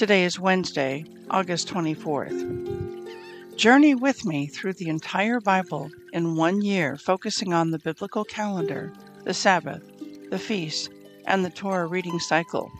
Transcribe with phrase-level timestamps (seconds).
[0.00, 3.54] Today is Wednesday, August 24th.
[3.58, 8.94] Journey with me through the entire Bible in one year, focusing on the biblical calendar,
[9.24, 9.82] the Sabbath,
[10.30, 10.88] the feasts,
[11.26, 12.72] and the Torah reading cycle.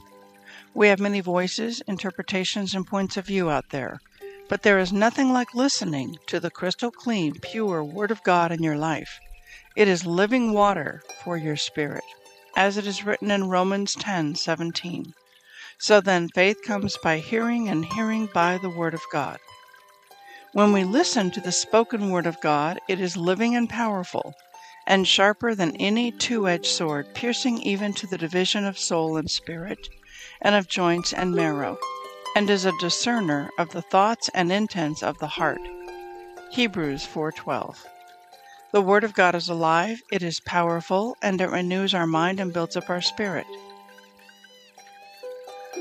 [0.73, 4.01] We have many voices, interpretations, and points of view out there.
[4.49, 8.63] But there is nothing like listening to the crystal clean, pure Word of God in
[8.63, 9.21] your life.
[9.77, 12.05] It is living water for your spirit,
[12.57, 15.13] as it is written in Romans 10:17.
[15.81, 19.39] So then faith comes by hearing and hearing by the word of God.
[20.53, 24.35] When we listen to the spoken word of God, it is living and powerful,
[24.87, 29.89] and sharper than any two-edged sword, piercing even to the division of soul and spirit,
[30.41, 31.77] and of joints and marrow
[32.37, 35.61] and is a discerner of the thoughts and intents of the heart.
[36.51, 37.85] Hebrews 4:12.
[38.73, 42.53] The word of God is alive, it is powerful, and it renews our mind and
[42.53, 43.47] builds up our spirit.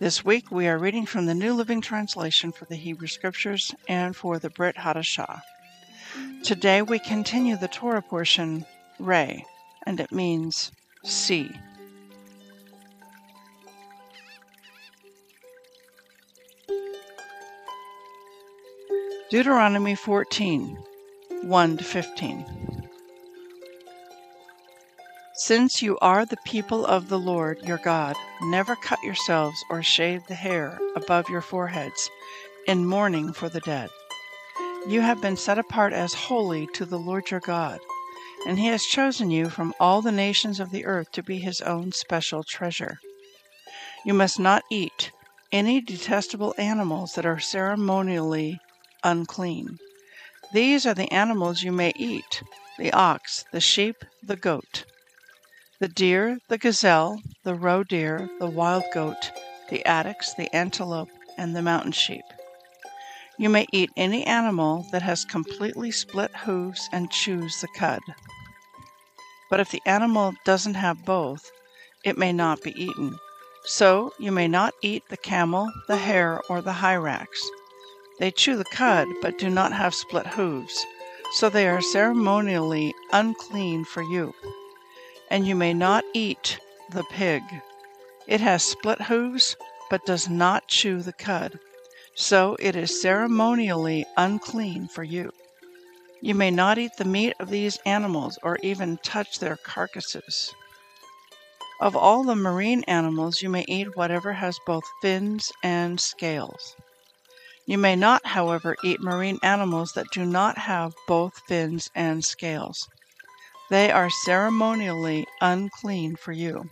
[0.00, 4.16] This week we are reading from the New Living Translation for the Hebrew Scriptures and
[4.16, 5.42] for the Brit Hadashah.
[6.42, 8.64] Today we continue the Torah portion,
[8.98, 9.42] Re'eh,
[9.84, 10.72] and it means
[11.04, 11.50] see.
[19.30, 20.78] Deuteronomy 14
[21.42, 22.69] 1 15.
[25.50, 30.24] Since you are the people of the Lord your God, never cut yourselves or shave
[30.28, 32.08] the hair above your foreheads
[32.68, 33.90] in mourning for the dead.
[34.86, 37.80] You have been set apart as holy to the Lord your God,
[38.46, 41.60] and he has chosen you from all the nations of the earth to be his
[41.60, 43.00] own special treasure.
[44.04, 45.10] You must not eat
[45.50, 48.60] any detestable animals that are ceremonially
[49.02, 49.78] unclean.
[50.52, 52.40] These are the animals you may eat
[52.78, 54.84] the ox, the sheep, the goat,
[55.80, 59.32] the deer, the gazelle, the roe deer, the wild goat,
[59.70, 61.08] the addax, the antelope,
[61.38, 62.24] and the mountain sheep.
[63.38, 68.00] You may eat any animal that has completely split hooves and chews the cud.
[69.48, 71.50] But if the animal doesn't have both,
[72.04, 73.18] it may not be eaten.
[73.64, 77.26] So you may not eat the camel, the hare, or the hyrax.
[78.18, 80.84] They chew the cud, but do not have split hooves,
[81.36, 84.34] so they are ceremonially unclean for you.
[85.30, 86.58] And you may not eat
[86.90, 87.42] the pig.
[88.26, 89.56] It has split hooves,
[89.88, 91.58] but does not chew the cud,
[92.14, 95.32] so it is ceremonially unclean for you.
[96.20, 100.54] You may not eat the meat of these animals or even touch their carcasses.
[101.80, 106.76] Of all the marine animals, you may eat whatever has both fins and scales.
[107.66, 112.86] You may not, however, eat marine animals that do not have both fins and scales.
[113.70, 116.68] They are ceremonially unclean for you.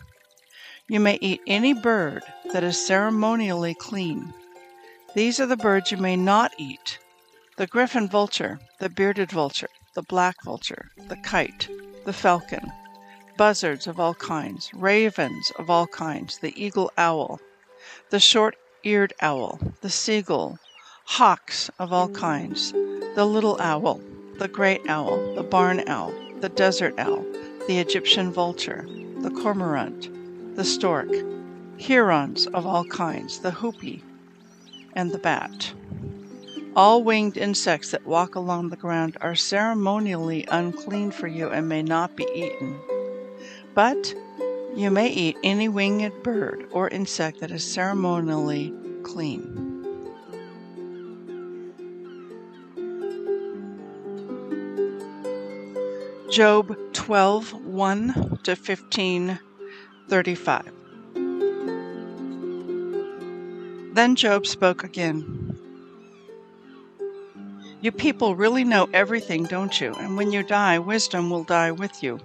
[0.89, 4.35] You may eat any bird that is ceremonially clean.
[5.15, 6.99] These are the birds you may not eat
[7.57, 11.69] the griffin vulture, the bearded vulture, the black vulture, the kite,
[12.05, 12.73] the falcon,
[13.37, 17.41] buzzards of all kinds, ravens of all kinds, the eagle owl,
[18.11, 20.59] the short eared owl, the seagull,
[21.05, 22.73] hawks of all kinds,
[23.17, 24.01] the little owl,
[24.39, 27.25] the great owl, the barn owl, the desert owl,
[27.67, 28.87] the Egyptian vulture,
[29.21, 30.09] the cormorant,
[30.57, 31.09] the stork,
[31.81, 34.01] herons of all kinds, the hoopoe,
[34.95, 35.73] and the bat.
[36.77, 41.83] All winged insects that walk along the ground are ceremonially unclean for you and may
[41.83, 42.79] not be eaten.
[43.75, 44.15] But
[44.77, 49.78] you may eat any winged bird or insect that is ceremonially clean.
[56.31, 59.39] Job 12 1 to 15
[60.09, 60.73] 35.
[63.95, 65.59] Then Job spoke again.
[67.81, 69.95] You people really know everything, don't you?
[69.95, 72.21] And when you die, wisdom will die with you.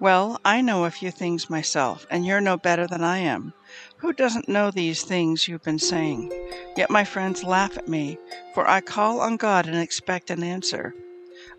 [0.00, 3.52] Well, I know a few things myself, and you're no better than I am.
[3.98, 6.32] Who doesn't know these things you've been saying?
[6.74, 8.16] Yet my friends laugh at me,
[8.54, 10.94] for I call on God and expect an answer.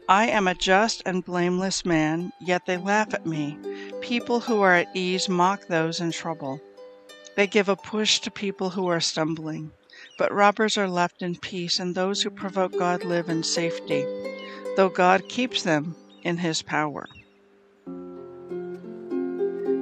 [0.09, 3.57] I am a just and blameless man, yet they laugh at me.
[4.01, 6.59] People who are at ease mock those in trouble.
[7.37, 9.71] They give a push to people who are stumbling.
[10.17, 14.05] But robbers are left in peace, and those who provoke God live in safety,
[14.75, 17.07] though God keeps them in his power.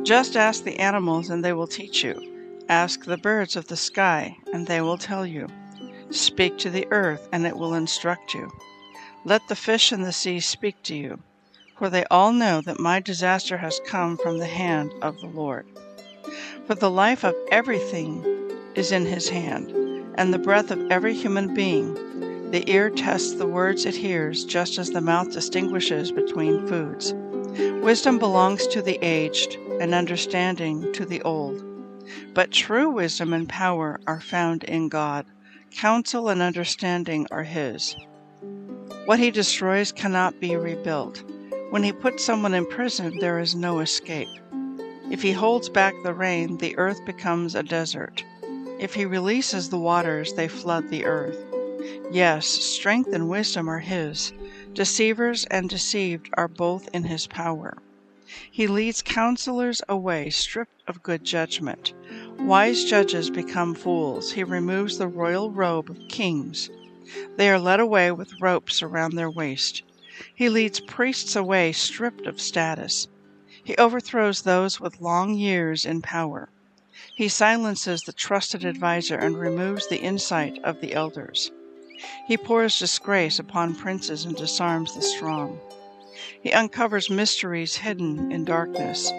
[0.04, 2.16] Just ask the animals, and they will teach you.
[2.70, 5.48] Ask the birds of the sky, and they will tell you.
[6.12, 8.52] Speak to the earth, and it will instruct you.
[9.24, 11.20] Let the fish in the sea speak to you,
[11.78, 15.68] for they all know that my disaster has come from the hand of the Lord.
[16.66, 18.26] For the life of everything
[18.74, 19.72] is in his hand,
[20.16, 21.94] and the breath of every human being.
[22.50, 27.14] The ear tests the words it hears, just as the mouth distinguishes between foods.
[27.84, 31.64] Wisdom belongs to the aged, and understanding to the old.
[32.34, 35.28] But true wisdom and power are found in God.
[35.70, 37.96] Counsel and understanding are His.
[39.12, 41.22] What he destroys cannot be rebuilt.
[41.70, 44.30] When he puts someone in prison, there is no escape.
[45.10, 48.24] If he holds back the rain, the earth becomes a desert.
[48.80, 51.44] If he releases the waters, they flood the earth.
[52.10, 54.32] Yes, strength and wisdom are his.
[54.72, 57.78] Deceivers and deceived are both in his power.
[58.50, 61.92] He leads counselors away, stripped of good judgment.
[62.40, 64.32] Wise judges become fools.
[64.32, 66.70] He removes the royal robe of kings.
[67.38, 69.84] They are led away with ropes around their waist.
[70.36, 73.08] He leads priests away stripped of status.
[73.64, 76.50] He overthrows those with long years in power.
[77.16, 81.52] He silences the trusted adviser and removes the insight of the elders.
[82.28, 85.60] He pours disgrace upon princes and disarms the strong.
[86.42, 89.12] He uncovers mysteries hidden in darkness.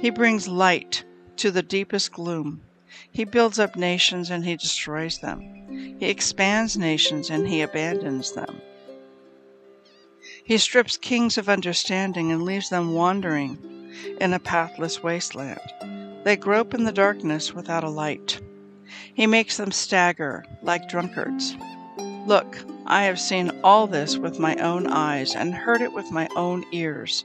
[0.00, 1.04] He brings light
[1.36, 2.62] to the deepest gloom.
[3.10, 5.96] He builds up nations and he destroys them.
[5.98, 8.60] He expands nations and he abandons them.
[10.44, 13.58] He strips kings of understanding and leaves them wandering
[14.20, 15.60] in a pathless wasteland.
[16.24, 18.40] They grope in the darkness without a light.
[19.14, 21.56] He makes them stagger like drunkards.
[22.26, 26.28] Look, I have seen all this with my own eyes and heard it with my
[26.36, 27.24] own ears.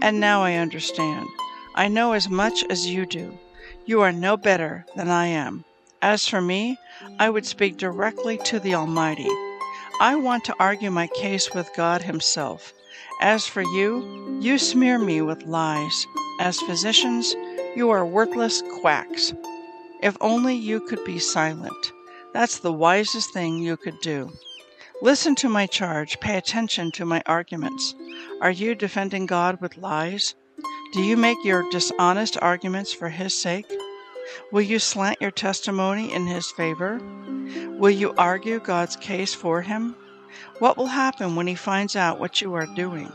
[0.00, 1.28] And now I understand.
[1.74, 3.38] I know as much as you do.
[3.84, 5.64] You are no better than I am.
[6.00, 6.78] As for me,
[7.18, 9.28] I would speak directly to the Almighty.
[10.00, 12.72] I want to argue my case with God Himself.
[13.20, 16.06] As for you, you smear me with lies.
[16.38, 17.34] As physicians,
[17.74, 19.34] you are worthless quacks.
[20.00, 21.92] If only you could be silent.
[22.32, 24.30] That's the wisest thing you could do.
[25.00, 27.96] Listen to my charge, pay attention to my arguments.
[28.40, 30.36] Are you defending God with lies?
[30.92, 33.64] Do you make your dishonest arguments for his sake?
[34.50, 37.00] Will you slant your testimony in his favor?
[37.78, 39.96] Will you argue God's case for him?
[40.58, 43.10] What will happen when he finds out what you are doing?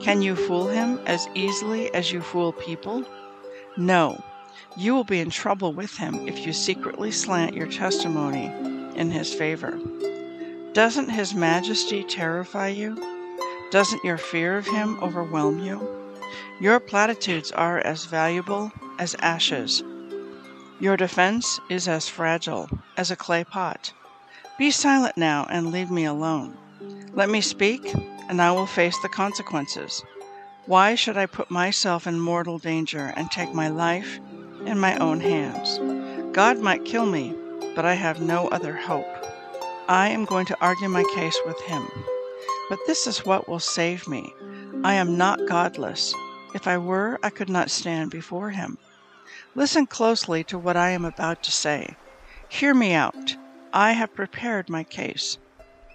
[0.00, 3.04] Can you fool him as easily as you fool people?
[3.76, 4.24] No,
[4.78, 8.46] you will be in trouble with him if you secretly slant your testimony
[8.98, 9.78] in his favor.
[10.72, 12.96] Doesn't his majesty terrify you?
[13.70, 15.99] Doesn't your fear of him overwhelm you?
[16.60, 19.82] Your platitudes are as valuable as ashes.
[20.80, 23.92] Your defense is as fragile as a clay pot.
[24.58, 26.56] Be silent now and leave me alone.
[27.12, 27.94] Let me speak,
[28.28, 30.02] and I will face the consequences.
[30.66, 34.20] Why should I put myself in mortal danger and take my life
[34.66, 35.78] in my own hands?
[36.32, 37.34] God might kill me,
[37.74, 39.08] but I have no other hope.
[39.88, 41.88] I am going to argue my case with Him.
[42.68, 44.32] But this is what will save me.
[44.82, 46.14] I am not godless.
[46.54, 48.78] If I were, I could not stand before him.
[49.54, 51.96] Listen closely to what I am about to say.
[52.48, 53.36] Hear me out.
[53.74, 55.36] I have prepared my case.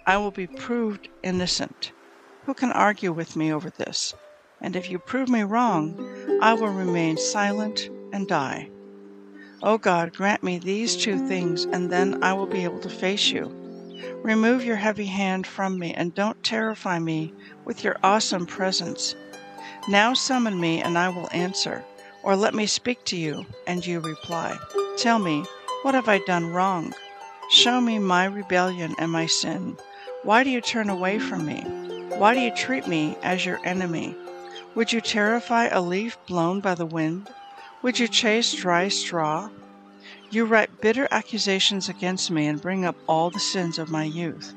[0.06, 1.90] I will be proved innocent.
[2.44, 4.14] Who can argue with me over this?
[4.60, 8.70] And if you prove me wrong, I will remain silent and die.
[9.64, 12.88] O oh God, grant me these two things, and then I will be able to
[12.88, 13.65] face you.
[14.22, 17.32] Remove your heavy hand from me and don't terrify me
[17.64, 19.14] with your awesome presence.
[19.88, 21.84] Now summon me and I will answer,
[22.22, 24.58] or let me speak to you and you reply.
[24.96, 25.44] Tell me,
[25.82, 26.92] what have I done wrong?
[27.50, 29.76] Show me my rebellion and my sin.
[30.24, 31.60] Why do you turn away from me?
[32.18, 34.16] Why do you treat me as your enemy?
[34.74, 37.30] Would you terrify a leaf blown by the wind?
[37.82, 39.50] Would you chase dry straw?
[40.28, 44.54] You write bitter accusations against me and bring up all the sins of my youth.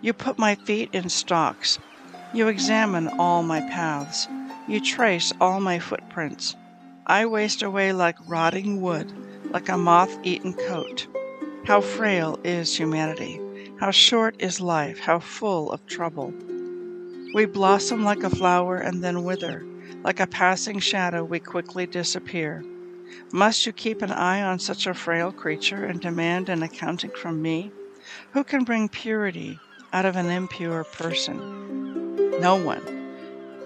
[0.00, 1.78] You put my feet in stocks.
[2.32, 4.28] You examine all my paths.
[4.66, 6.56] You trace all my footprints.
[7.06, 9.12] I waste away like rotting wood,
[9.52, 11.06] like a moth eaten coat.
[11.66, 13.40] How frail is humanity!
[13.78, 15.00] How short is life!
[15.00, 16.32] How full of trouble!
[17.34, 19.66] We blossom like a flower and then wither.
[20.02, 22.64] Like a passing shadow, we quickly disappear.
[23.32, 27.42] Must you keep an eye on such a frail creature and demand an accounting from
[27.42, 27.72] me?
[28.32, 29.58] Who can bring purity
[29.92, 32.40] out of an impure person?
[32.40, 32.82] No one.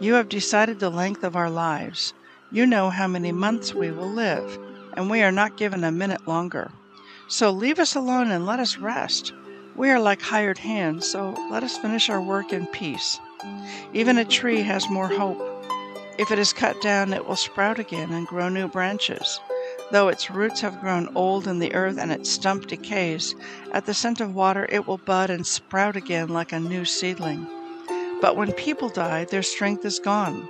[0.00, 2.14] You have decided the length of our lives.
[2.50, 4.59] You know how many months we will live,
[4.95, 6.71] and we are not given a minute longer.
[7.28, 9.33] So leave us alone and let us rest.
[9.76, 13.21] We are like hired hands, so let us finish our work in peace.
[13.92, 15.58] Even a tree has more hope.
[16.18, 19.38] If it is cut down, it will sprout again and grow new branches.
[19.92, 23.37] Though its roots have grown old in the earth and its stump decays,
[23.72, 27.46] at the scent of water it will bud and sprout again like a new seedling.
[28.20, 30.48] But when people die, their strength is gone.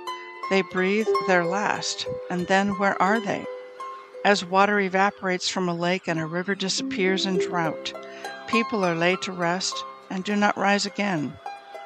[0.49, 3.45] They breathe their last, and then where are they?
[4.25, 7.93] As water evaporates from a lake and a river disappears in drought,
[8.47, 11.37] people are laid to rest and do not rise again.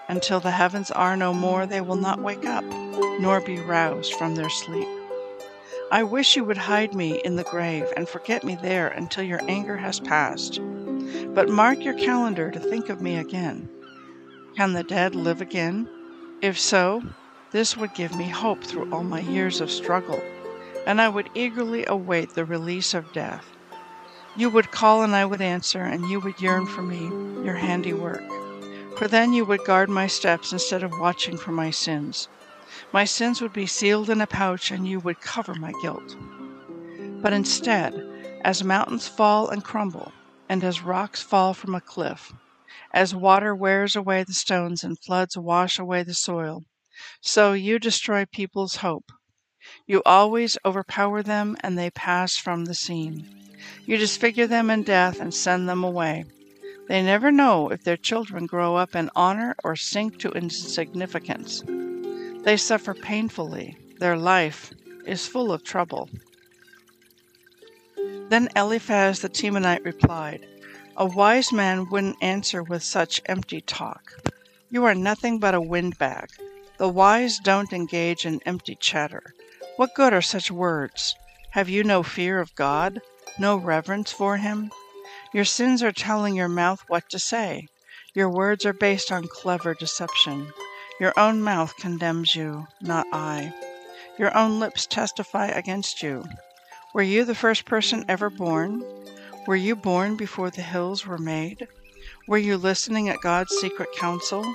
[0.10, 2.66] Until the heavens are no more, they will not wake up,
[3.20, 4.88] nor be roused from their sleep.
[5.92, 9.42] I wish you would hide me in the grave and forget me there until your
[9.48, 10.60] anger has passed.
[11.34, 13.70] But mark your calendar to think of me again.
[14.58, 15.88] Can the dead live again?
[16.42, 17.02] If so,
[17.52, 20.22] this would give me hope through all my years of struggle,
[20.86, 23.46] and I would eagerly await the release of death.
[24.36, 27.04] You would call and I would answer, and you would yearn for me,
[27.46, 28.24] your handiwork.
[28.96, 32.30] For then you would guard my steps instead of watching for my sins.
[32.92, 36.18] My sins would be sealed in a pouch, and you would cover my guilt.
[37.22, 37.96] But instead,
[38.44, 40.14] as mountains fall and crumble,
[40.48, 42.32] and as rocks fall from a cliff,
[42.94, 46.64] as water wears away the stones and floods wash away the soil,
[47.22, 49.12] so you destroy people's hope.
[49.88, 53.28] You always overpower them, and they pass from the scene.
[53.86, 56.26] You disfigure them in death and send them away.
[56.88, 61.64] They never know if their children grow up in honor or sink to insignificance.
[62.44, 63.78] They suffer painfully.
[64.00, 64.74] Their life
[65.06, 66.10] is full of trouble.
[68.30, 70.46] Then Eliphaz the Temanite replied,
[70.98, 74.14] A wise man wouldn't answer with such empty talk.
[74.70, 76.30] You are nothing but a windbag.
[76.78, 79.34] The wise don't engage in empty chatter.
[79.78, 81.16] What good are such words?
[81.52, 83.00] Have you no fear of God,
[83.40, 84.72] no reverence for Him?
[85.34, 87.68] Your sins are telling your mouth what to say.
[88.14, 90.54] Your words are based on clever deception.
[91.00, 93.52] Your own mouth condemns you, not I.
[94.20, 96.24] Your own lips testify against you.
[96.94, 98.84] Were you the first person ever born?
[99.48, 101.68] Were you born before the hills were made?
[102.28, 104.46] Were you listening at God's secret counsel?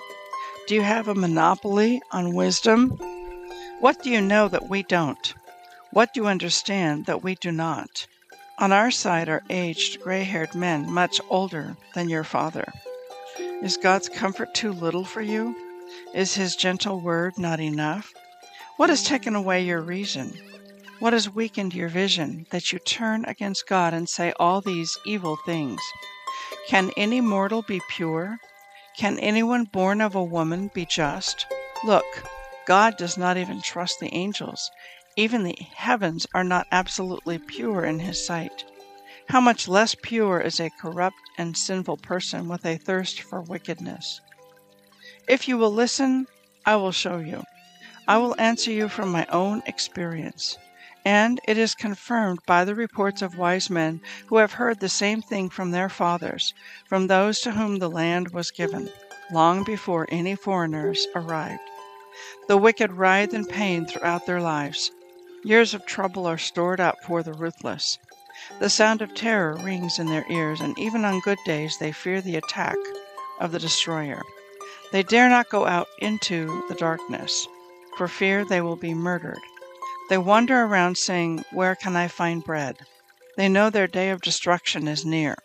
[0.68, 2.90] Do you have a monopoly on wisdom?
[3.80, 5.34] What do you know that we don't?
[5.90, 8.06] What do you understand that we do not?
[8.60, 12.72] On our side are aged, gray haired men, much older than your father.
[13.62, 15.54] Is God's comfort too little for you?
[16.12, 18.12] Is his gentle word not enough?
[18.76, 20.32] What has taken away your reason?
[20.98, 25.36] What has weakened your vision that you turn against God and say all these evil
[25.46, 25.80] things?
[26.68, 28.38] Can any mortal be pure?
[28.96, 31.46] Can anyone born of a woman be just?
[31.84, 32.06] Look,
[32.66, 34.68] God does not even trust the angels.
[35.18, 38.64] Even the heavens are not absolutely pure in his sight.
[39.28, 44.20] How much less pure is a corrupt and sinful person with a thirst for wickedness?
[45.28, 46.28] If you will listen,
[46.64, 47.42] I will show you.
[48.06, 50.56] I will answer you from my own experience.
[51.04, 55.20] And it is confirmed by the reports of wise men who have heard the same
[55.20, 56.54] thing from their fathers,
[56.88, 58.88] from those to whom the land was given,
[59.32, 61.68] long before any foreigners arrived.
[62.46, 64.92] The wicked writhe in pain throughout their lives.
[65.44, 67.96] Years of trouble are stored up for the ruthless.
[68.58, 72.20] The sound of terror rings in their ears, and even on good days they fear
[72.20, 72.76] the attack
[73.38, 74.22] of the destroyer.
[74.90, 77.46] They dare not go out into the darkness,
[77.96, 79.38] for fear they will be murdered.
[80.08, 82.78] They wander around saying, Where can I find bread?
[83.36, 85.36] They know their day of destruction is near.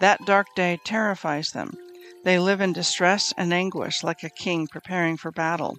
[0.00, 1.76] That dark day terrifies them.
[2.24, 5.76] They live in distress and anguish like a king preparing for battle.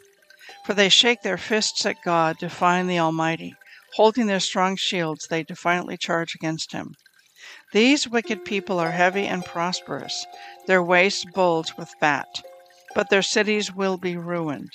[0.63, 3.55] For they shake their fists at God, defying the Almighty.
[3.95, 6.95] Holding their strong shields, they defiantly charge against him.
[7.73, 10.25] These wicked people are heavy and prosperous.
[10.67, 12.41] Their waists bulge with fat,
[12.93, 14.71] but their cities will be ruined.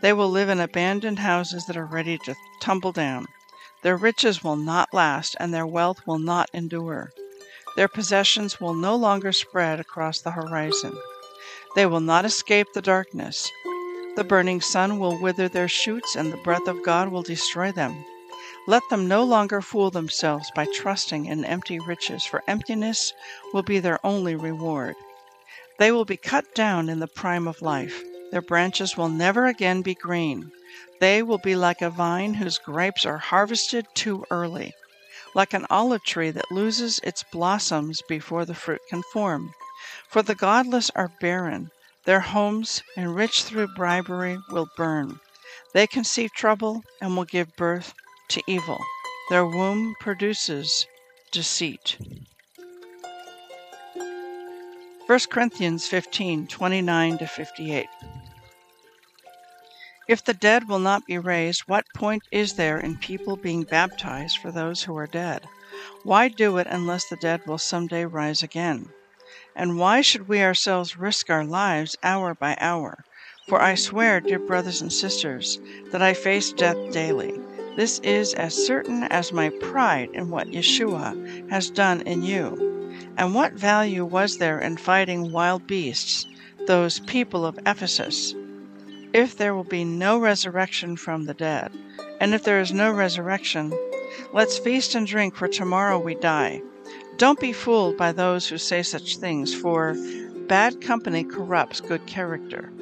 [0.00, 3.26] They will live in abandoned houses that are ready to tumble down.
[3.82, 7.10] Their riches will not last, and their wealth will not endure.
[7.76, 10.96] Their possessions will no longer spread across the horizon.
[11.74, 13.50] They will not escape the darkness.
[14.16, 18.04] The burning sun will wither their shoots, and the breath of God will destroy them.
[18.68, 23.12] Let them no longer fool themselves by trusting in empty riches, for emptiness
[23.52, 24.94] will be their only reward.
[25.78, 28.02] They will be cut down in the prime of life.
[28.30, 30.52] Their branches will never again be green.
[31.00, 34.72] They will be like a vine whose grapes are harvested too early,
[35.34, 39.52] like an olive tree that loses its blossoms before the fruit can form.
[40.08, 41.72] For the godless are barren.
[42.04, 45.20] Their homes, enriched through bribery, will burn.
[45.72, 47.94] They conceive trouble and will give birth
[48.28, 48.78] to evil.
[49.30, 50.86] Their womb produces
[51.32, 51.96] deceit.
[55.06, 57.86] 1 Corinthians 15 29 to 58.
[60.06, 64.38] If the dead will not be raised, what point is there in people being baptized
[64.38, 65.48] for those who are dead?
[66.02, 68.90] Why do it unless the dead will someday rise again?
[69.56, 73.04] And why should we ourselves risk our lives hour by hour?
[73.46, 75.60] For I swear, dear brothers and sisters,
[75.92, 77.38] that I face death daily.
[77.76, 82.92] This is as certain as my pride in what Yeshua has done in you.
[83.16, 86.26] And what value was there in fighting wild beasts,
[86.66, 88.34] those people of Ephesus?
[89.12, 91.70] If there will be no resurrection from the dead,
[92.20, 93.72] and if there is no resurrection,
[94.32, 96.62] let's feast and drink, for tomorrow we die.
[97.16, 99.96] Don't be fooled by those who say such things, for
[100.48, 102.72] bad company corrupts good character.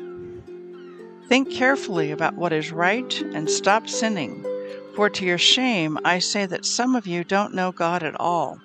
[1.28, 4.44] Think carefully about what is right and stop sinning.
[4.94, 8.58] For to your shame, I say that some of you don't know God at all.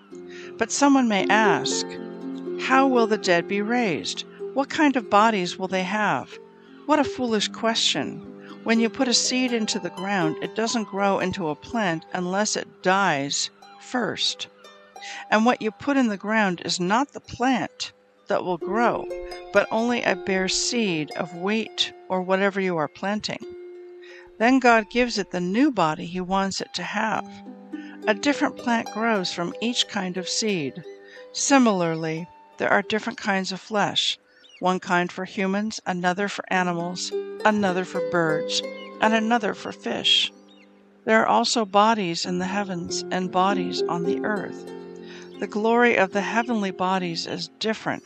[0.58, 1.86] But someone may ask,
[2.62, 4.24] How will the dead be raised?
[4.54, 6.38] What kind of bodies will they have?
[6.86, 8.20] What a foolish question!
[8.64, 12.56] When you put a seed into the ground, it doesn't grow into a plant unless
[12.56, 13.50] it dies
[13.82, 14.48] first.
[15.30, 17.94] And what you put in the ground is not the plant
[18.28, 19.08] that will grow,
[19.54, 23.44] but only a bare seed of wheat or whatever you are planting.
[24.38, 27.28] Then God gives it the new body He wants it to have.
[28.08, 30.84] A different plant grows from each kind of seed.
[31.34, 34.18] Similarly, there are different kinds of flesh
[34.60, 37.12] one kind for humans, another for animals,
[37.46, 38.62] another for birds,
[39.02, 40.32] and another for fish.
[41.06, 44.72] There are also bodies in the heavens and bodies on the earth.
[45.40, 48.04] The glory of the heavenly bodies is different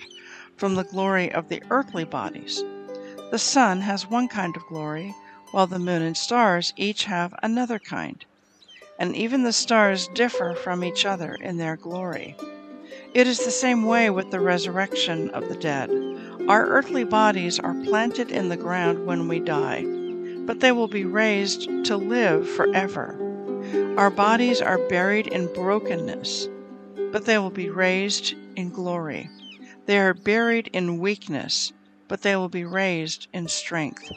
[0.57, 2.61] from the glory of the earthly bodies.
[3.31, 5.15] The sun has one kind of glory
[5.51, 8.25] while the moon and stars each have another kind.
[8.99, 12.35] And even the stars differ from each other in their glory.
[13.13, 15.89] It is the same way with the resurrection of the dead.
[16.49, 19.85] Our earthly bodies are planted in the ground when we die,
[20.45, 23.17] but they will be raised to live forever.
[23.97, 26.49] Our bodies are buried in brokenness,
[27.11, 29.29] but they will be raised in glory.
[29.85, 31.73] They are buried in weakness,
[32.07, 34.11] but they will be raised in strength.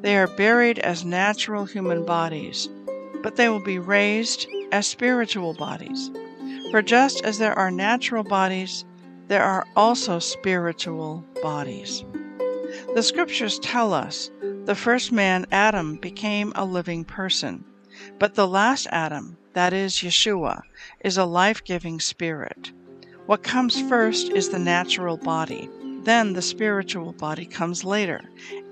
[0.00, 2.68] They are buried as natural human bodies,
[3.22, 6.10] but they will be raised as spiritual bodies.
[6.70, 8.84] For just as there are natural bodies,
[9.28, 12.04] there are also spiritual bodies.
[12.94, 14.30] The scriptures tell us
[14.64, 17.64] the first man, Adam, became a living person,
[18.18, 20.62] but the last Adam, that is, Yeshua,
[21.00, 22.72] is a life giving spirit.
[23.26, 25.68] What comes first is the natural body,
[26.02, 28.22] then the spiritual body comes later.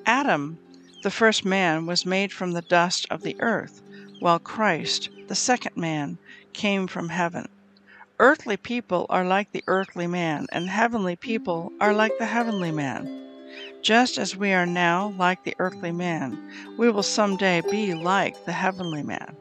[0.07, 0.59] Adam
[1.03, 3.81] the first man was made from the dust of the earth,
[4.19, 6.19] while Christ, the second man,
[6.53, 7.49] came from heaven.
[8.19, 13.30] Earthly people are like the earthly man, and heavenly people are like the heavenly man.
[13.83, 18.53] Just as we are now like the earthly man, we will someday be like the
[18.53, 19.37] heavenly man.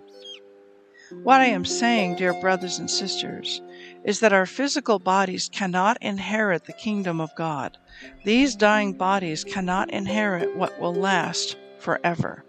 [1.24, 3.62] What I am saying, dear brothers and sisters,
[4.06, 7.78] is that our physical bodies cannot inherit the kingdom of God.
[8.24, 12.46] These dying bodies cannot inherit what will last forever.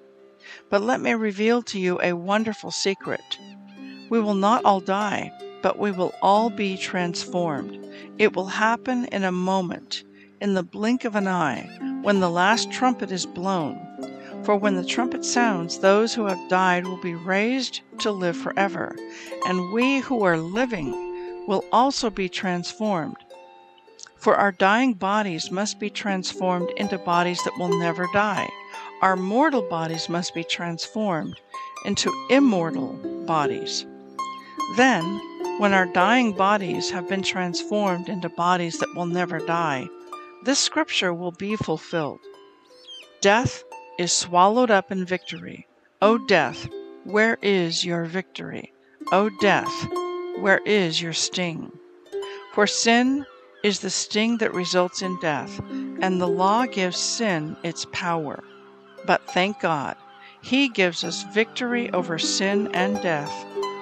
[0.68, 3.38] But let me reveal to you a wonderful secret.
[4.10, 7.78] We will not all die, but we will all be transformed.
[8.18, 10.04] It will happen in a moment,
[10.40, 11.68] in the blink of an eye,
[12.02, 13.78] when the last trumpet is blown.
[14.44, 18.96] For when the trumpet sounds, those who have died will be raised to live forever,
[19.46, 23.16] and we who are living will also be transformed.
[24.16, 28.50] For our dying bodies must be transformed into bodies that will never die.
[29.02, 31.40] Our mortal bodies must be transformed
[31.84, 32.94] into immortal
[33.26, 33.86] bodies.
[34.76, 35.02] Then,
[35.58, 39.88] when our dying bodies have been transformed into bodies that will never die,
[40.42, 42.20] this scripture will be fulfilled.
[43.20, 43.64] Death
[43.98, 45.66] is swallowed up in victory.
[46.00, 46.68] O death,
[47.04, 48.72] where is your victory?
[49.12, 49.86] O death,
[50.38, 51.70] where is your sting?
[52.54, 53.26] For sin
[53.62, 55.60] is the sting that results in death,
[56.00, 58.42] and the law gives sin its power.
[59.06, 59.96] But thank God,
[60.40, 63.32] He gives us victory over sin and death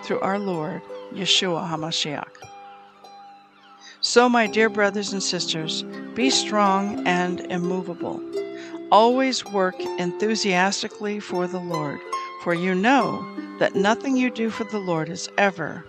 [0.05, 2.58] through our Lord, Yeshua HaMashiach.
[4.01, 5.83] So, my dear brothers and sisters,
[6.15, 8.23] be strong and immovable.
[8.93, 11.99] Always work enthusiastically for the Lord,
[12.43, 13.27] for you know
[13.59, 15.85] that nothing you do for the Lord is ever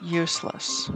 [0.00, 0.90] useless.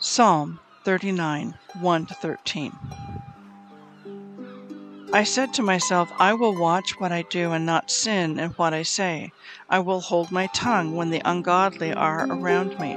[0.00, 2.72] Psalm 39 1 13.
[5.12, 8.72] I said to myself, I will watch what I do and not sin in what
[8.72, 9.32] I say.
[9.68, 12.94] I will hold my tongue when the ungodly are around me.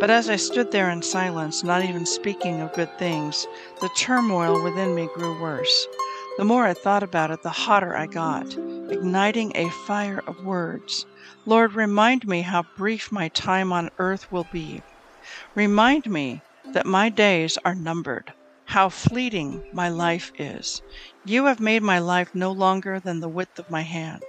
[0.00, 3.46] But as I stood there in silence, not even speaking of good things,
[3.82, 5.86] the turmoil within me grew worse.
[6.38, 8.46] The more I thought about it, the hotter I got,
[8.90, 11.04] igniting a fire of words.
[11.44, 14.82] Lord, remind me how brief my time on earth will be.
[15.54, 18.32] Remind me that my days are numbered,
[18.66, 20.82] how fleeting my life is.
[21.24, 24.22] You have made my life no longer than the width of my hand.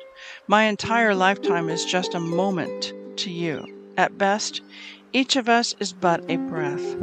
[0.47, 3.65] My entire lifetime is just a moment to you.
[3.97, 4.61] At best,
[5.11, 6.95] each of us is but a breath.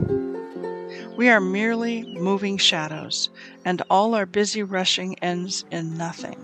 [1.16, 3.30] We are merely moving shadows,
[3.64, 6.36] and all our busy rushing ends in nothing.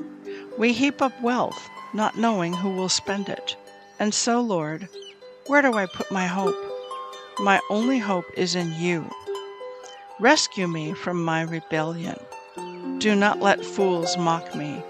[0.59, 3.57] We heap up wealth, not knowing who will spend it.
[4.01, 4.89] And so, Lord,
[5.47, 6.57] where do I put my hope?
[7.39, 9.09] My only hope is in you.
[10.21, 12.19] Rescue me from my rebellion.
[12.99, 14.83] Do not let fools mock me.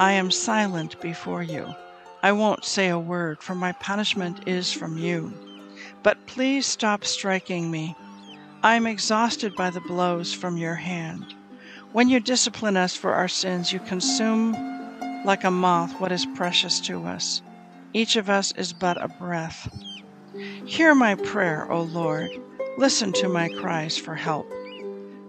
[0.00, 1.72] I am silent before you.
[2.24, 5.32] I won't say a word, for my punishment is from you.
[6.02, 7.94] But please stop striking me.
[8.64, 11.24] I am exhausted by the blows from your hand.
[11.92, 14.54] When you discipline us for our sins, you consume
[15.24, 17.42] like a moth what is precious to us.
[17.92, 19.68] Each of us is but a breath.
[20.66, 22.28] Hear my prayer, O Lord.
[22.76, 24.50] Listen to my cries for help.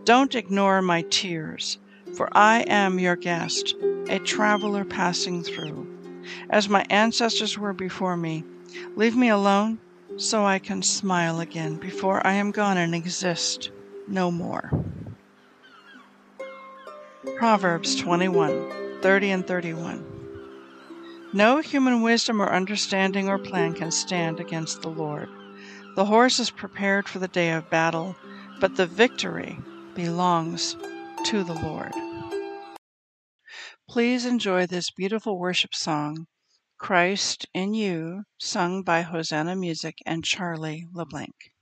[0.06, 1.80] Don't ignore my tears,
[2.16, 3.74] for I am your guest,
[4.08, 5.88] a traveler passing through.
[6.48, 8.44] As my ancestors were before me,
[8.96, 9.80] leave me alone
[10.18, 13.72] so I can smile again before I am gone and exist
[14.08, 14.70] no more.
[17.38, 20.06] Proverbs 21 30 and 31.
[21.34, 25.30] No human wisdom or understanding or plan can stand against the Lord.
[25.96, 28.16] The horse is prepared for the day of battle,
[28.60, 29.58] but the victory
[29.96, 30.76] belongs
[31.24, 31.94] to the Lord.
[33.90, 36.28] Please enjoy this beautiful worship song,
[36.78, 41.55] Christ in You, sung by Hosanna Music and Charlie LeBlanc.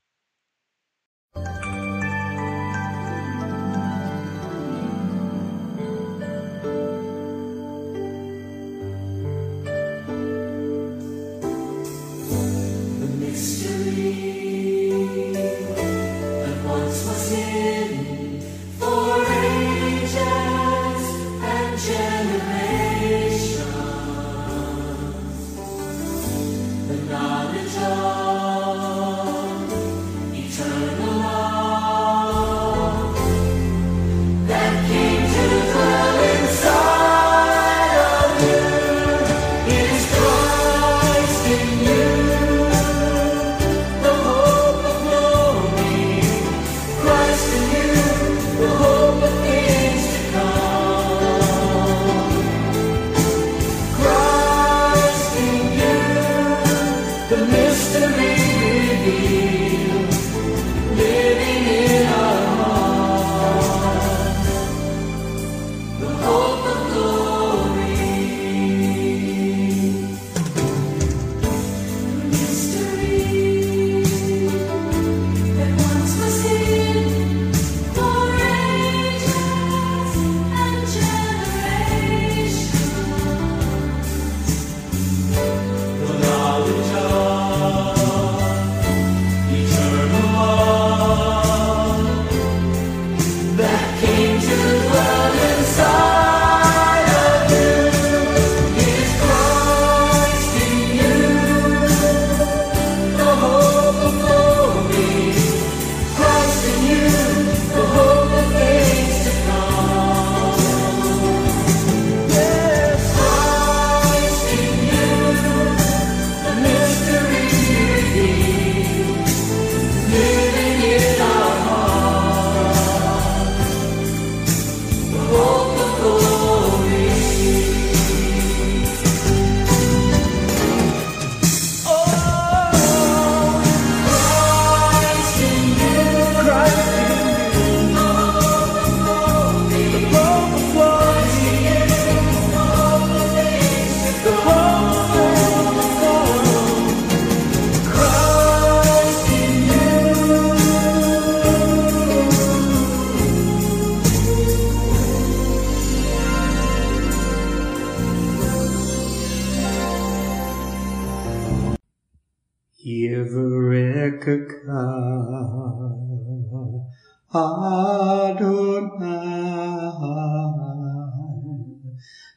[167.34, 168.94] Adonai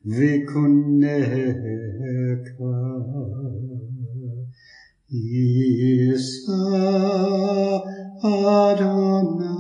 [0.04, 1.83] Vikuneka
[5.13, 6.49] Isa
[8.26, 9.54] Adonai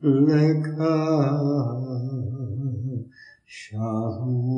[0.00, 0.96] Leka
[3.44, 4.57] Shalom